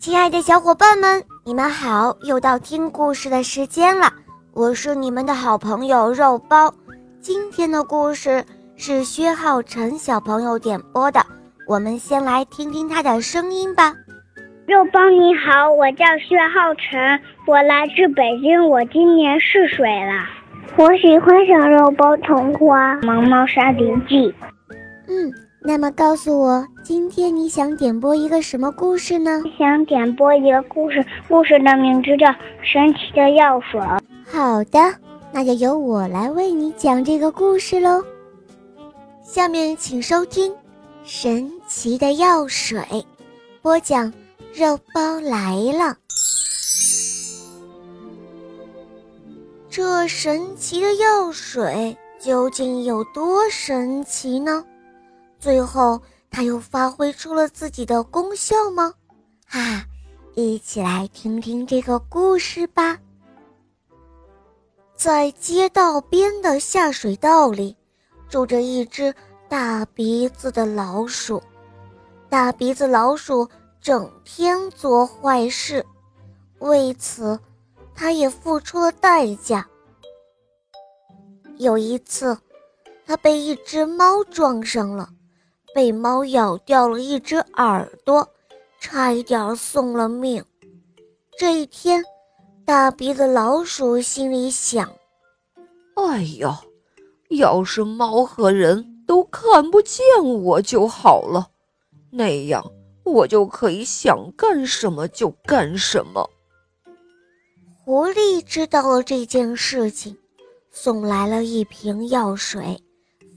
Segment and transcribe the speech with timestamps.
[0.00, 2.16] 亲爱的小伙伴们，你们好！
[2.22, 4.12] 又到听故事的时间了，
[4.54, 6.72] 我是你们的好朋友肉包。
[7.20, 8.44] 今天的故事
[8.76, 11.20] 是薛浩辰小朋友点播的，
[11.66, 13.92] 我们先来听听他的声音吧。
[14.66, 20.12] 肉包你好，我叫薛浩辰，我来自北京，我今年四岁了。
[20.76, 24.28] 我喜欢小肉包童话《毛毛沙丁记》。
[25.08, 25.32] 嗯。
[25.68, 29.42] 那么告诉我，今天你想点播一个什么故事呢？
[29.58, 32.26] 想点播一个故事，故事的名字叫
[32.62, 33.78] 《神奇的药水》。
[34.24, 34.78] 好的，
[35.30, 38.02] 那就由我来为你讲这个故事喽。
[39.22, 40.50] 下面请收听
[41.04, 42.80] 《神奇的药水》，
[43.60, 44.10] 播讲
[44.54, 45.94] 肉包来了。
[49.68, 54.64] 这神奇的药水究竟有多神奇呢？
[55.38, 58.92] 最后，它又发挥出了自己的功效吗？
[59.46, 59.84] 哈，
[60.34, 62.98] 一起来听听这个故事吧。
[64.94, 67.76] 在街道边的下水道里，
[68.28, 69.14] 住着一只
[69.48, 71.40] 大鼻子的老鼠。
[72.28, 73.48] 大鼻子老鼠
[73.80, 75.86] 整天做坏事，
[76.58, 77.38] 为此，
[77.94, 79.66] 它也付出了代价。
[81.58, 82.36] 有一次，
[83.06, 85.08] 它被一只猫撞上了。
[85.74, 88.28] 被猫咬掉了一只耳朵，
[88.80, 90.44] 差一点送了命。
[91.38, 92.02] 这一天，
[92.64, 94.92] 大鼻子老鼠心里想
[95.94, 96.60] ：“哎呀，
[97.30, 101.48] 要是猫和人都看不见我就好了，
[102.10, 102.64] 那样
[103.04, 106.28] 我就可以想干什么就干什么。”
[107.84, 110.16] 狐狸知道了这件事情，
[110.70, 112.78] 送来了一瓶药水，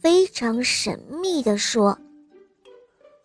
[0.00, 1.96] 非常神秘地说。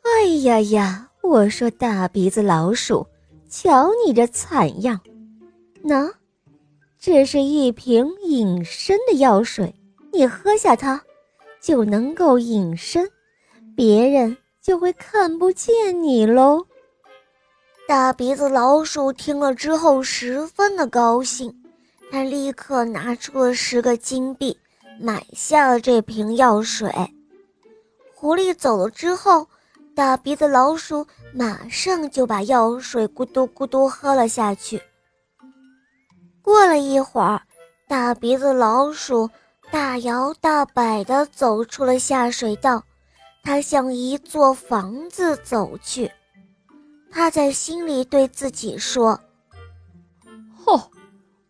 [0.05, 1.09] 哎呀呀！
[1.21, 3.05] 我说大鼻子老鼠，
[3.49, 4.99] 瞧你这惨样！
[5.83, 6.13] 喏，
[6.99, 9.73] 这是一瓶隐身的药水，
[10.13, 11.01] 你喝下它，
[11.59, 13.09] 就能够隐身，
[13.75, 16.63] 别人就会看不见你喽。
[17.87, 21.51] 大鼻子老鼠听了之后十分的高兴，
[22.11, 24.55] 他立刻拿出了十个金币，
[25.01, 26.91] 买下了这瓶药水。
[28.13, 29.47] 狐狸走了之后。
[29.95, 34.81] 大鼻子老鼠马上就把药水咕嘟咕嘟喝了下去。
[36.41, 37.41] 过了一会儿，
[37.87, 39.29] 大鼻子老鼠
[39.71, 42.83] 大摇大摆地走出了下水道，
[43.41, 46.11] 它向一座房子走去。
[47.09, 49.17] 他在心里对自己说
[50.65, 50.77] ：“哼，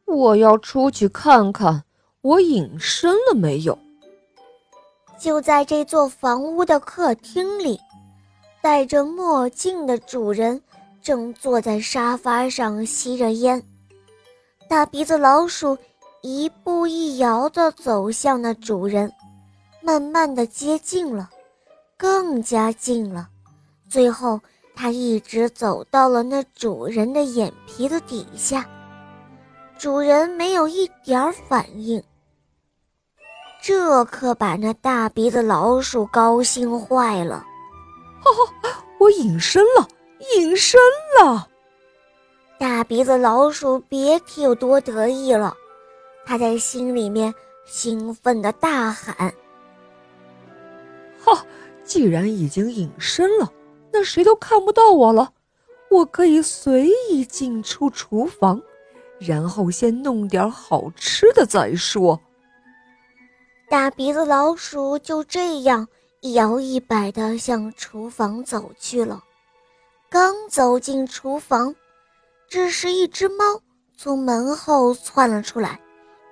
[0.05, 1.83] 我要出去看看，
[2.21, 3.75] 我隐身了没有。”
[5.17, 7.79] 就在这座房屋的客厅里。
[8.65, 10.59] 戴着墨镜的主人
[10.99, 13.61] 正坐在沙发上吸着烟。
[14.67, 15.77] 大鼻子老鼠
[16.23, 19.13] 一步一摇地走向那主人，
[19.83, 21.29] 慢慢地接近了，
[21.95, 23.29] 更加近了。
[23.87, 24.41] 最后，
[24.75, 28.67] 他一直走到了那主人的眼皮子底下。
[29.77, 32.03] 主人没有一点反应，
[33.61, 37.45] 这可把那大鼻子老鼠高兴坏了。
[38.25, 38.29] 哦，
[38.99, 39.87] 我隐身了，
[40.35, 40.79] 隐身
[41.19, 41.47] 了！
[42.57, 45.55] 大鼻子老鼠别提有多得意了，
[46.25, 47.33] 他在心里面
[47.65, 49.33] 兴奋的大喊
[51.23, 51.45] ：“哈！
[51.83, 53.51] 既然已经隐身了，
[53.91, 55.31] 那谁都看不到我了。
[55.91, 58.59] 我可以随意进出厨房，
[59.19, 62.19] 然后先弄点好吃的再说。”
[63.69, 65.87] 大鼻子老鼠就这样。
[66.25, 69.23] 一摇一摆地向厨房走去了。
[70.09, 71.75] 刚走进厨房，
[72.49, 73.61] 这时一只猫
[73.95, 75.79] 从门后窜了出来，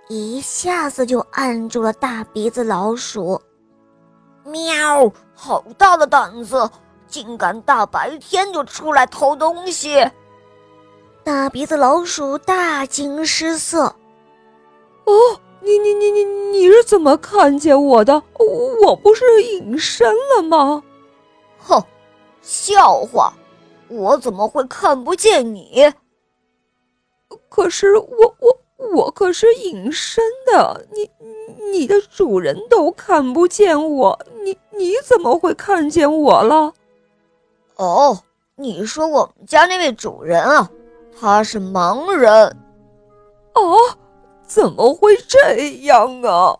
[0.10, 3.40] 一下子就按住了大鼻子老鼠。
[4.46, 5.14] 喵！
[5.36, 6.68] 好大的胆子，
[7.06, 10.04] 竟敢大白天就出来偷东西！
[11.24, 13.96] 大鼻子老鼠大惊失色。
[15.06, 15.14] 哦。
[16.94, 18.22] 怎么看见我的？
[18.86, 20.08] 我不是隐身
[20.38, 20.84] 了吗？
[21.58, 21.84] 哼，
[22.40, 23.34] 笑话！
[23.88, 25.92] 我怎么会看不见你？
[27.50, 28.60] 可是我我
[28.94, 31.10] 我可是隐身的，你
[31.72, 36.72] 你的主人都看不见我，你你怎么会看见我了？
[37.78, 38.16] 哦，
[38.56, 40.70] 你说我们家那位主人啊，
[41.20, 42.56] 他是盲人。
[43.56, 43.76] 哦。
[44.46, 46.56] 怎么会这样啊！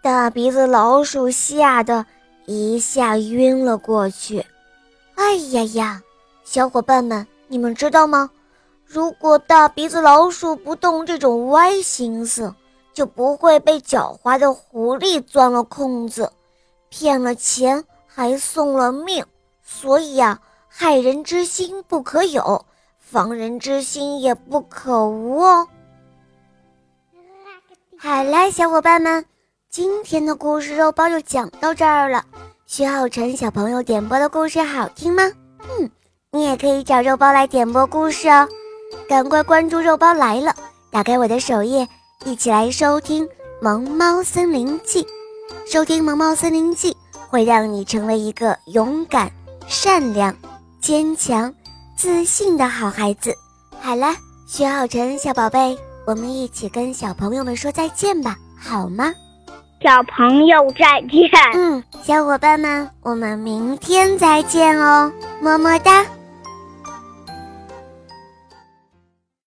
[0.00, 2.06] 大鼻子老鼠吓得
[2.46, 4.44] 一下晕了过去。
[5.16, 6.02] 哎呀呀，
[6.44, 8.30] 小伙伴们，你们知道吗？
[8.84, 12.54] 如果大鼻子老鼠不动这种歪心思，
[12.94, 16.32] 就不会被狡猾的狐狸钻了空子，
[16.88, 19.26] 骗了钱还送了命。
[19.62, 22.64] 所以呀，害人之心不可有，
[22.98, 25.66] 防人之心也不可无哦。
[27.98, 29.26] 好啦，小伙伴们，
[29.70, 32.24] 今天的故事肉包就讲到这儿了。
[32.66, 35.22] 徐浩辰小朋友点播的故事好听吗？
[35.60, 35.90] 嗯，
[36.32, 38.48] 你也可以找肉包来点播故事哦。
[39.06, 40.54] 赶快关注“肉包来了”，
[40.90, 41.86] 打开我的首页，
[42.24, 43.26] 一起来收听
[43.60, 45.04] 《萌猫森林记》。
[45.70, 46.92] 收听《萌猫森林记》
[47.28, 49.30] 会让你成为一个勇敢、
[49.66, 50.34] 善良、
[50.80, 51.52] 坚强、
[51.94, 53.34] 自信的好孩子。
[53.80, 54.14] 好了，
[54.46, 59.12] 徐浩辰小宝贝，我们一起跟小朋友们说再见吧，好吗？
[59.80, 61.30] 小朋友再见。
[61.54, 66.04] 嗯，小伙伴们，我们明天再见哦，么么哒。